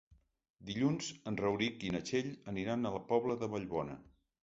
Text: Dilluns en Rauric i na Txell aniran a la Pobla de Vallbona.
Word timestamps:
Dilluns 0.69 1.09
en 1.33 1.37
Rauric 1.43 1.87
i 1.89 1.93
na 1.99 2.03
Txell 2.09 2.35
aniran 2.55 2.87
a 2.91 2.97
la 2.99 3.07
Pobla 3.15 3.41
de 3.45 3.55
Vallbona. 3.57 4.05